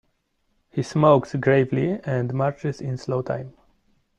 [0.71, 3.53] He smokes gravely and marches in slow time.